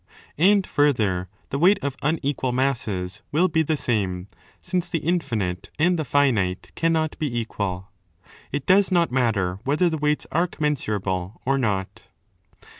[0.39, 5.99] And, further, the weight of unequal masses will be the same, since the infinite and
[5.99, 7.91] the finite cannot be equal.
[8.51, 12.05] It does not matter whether the τὸ weights are commensurable or not.